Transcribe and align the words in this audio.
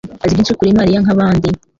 azi 0.23 0.33
byinshi 0.35 0.57
kuri 0.59 0.77
Mariya 0.79 1.03
nkabandi. 1.03 1.49